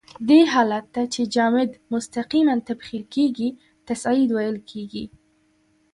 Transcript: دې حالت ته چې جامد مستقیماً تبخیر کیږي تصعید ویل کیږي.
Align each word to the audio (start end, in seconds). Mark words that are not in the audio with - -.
دې 0.27 0.39
حالت 0.53 0.85
ته 0.95 1.01
چې 1.13 1.21
جامد 1.35 1.71
مستقیماً 1.93 2.55
تبخیر 2.67 3.03
کیږي 3.13 3.49
تصعید 3.87 4.29
ویل 4.33 4.57
کیږي. 4.69 5.05